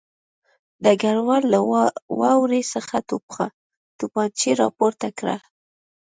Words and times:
ډګروال 0.83 1.43
له 1.53 1.59
واورې 2.19 2.61
څخه 2.73 2.95
توپانچه 3.99 4.51
راپورته 4.61 5.07
کړه 5.17 5.35